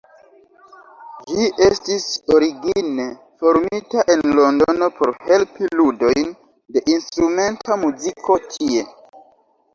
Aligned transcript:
Ĝi 1.33 1.43
estis 1.65 2.07
origine 2.35 3.05
formita 3.43 4.07
en 4.15 4.25
Londono 4.41 4.89
por 4.97 5.13
helpi 5.29 5.71
ludojn 5.83 6.33
de 6.79 6.85
instrumenta 6.97 7.81
muziko 7.85 8.41
tie. 8.51 8.91